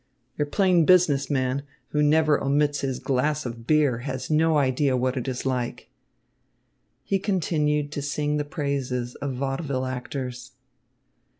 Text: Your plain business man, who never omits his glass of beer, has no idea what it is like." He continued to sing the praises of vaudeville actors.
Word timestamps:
Your 0.35 0.47
plain 0.47 0.83
business 0.85 1.29
man, 1.29 1.61
who 1.89 2.01
never 2.01 2.43
omits 2.43 2.79
his 2.79 2.97
glass 2.97 3.45
of 3.45 3.67
beer, 3.67 3.99
has 3.99 4.31
no 4.31 4.57
idea 4.57 4.97
what 4.97 5.15
it 5.15 5.27
is 5.27 5.45
like." 5.45 5.91
He 7.03 7.19
continued 7.19 7.91
to 7.91 8.01
sing 8.01 8.37
the 8.37 8.43
praises 8.43 9.13
of 9.13 9.35
vaudeville 9.35 9.85
actors. 9.85 10.53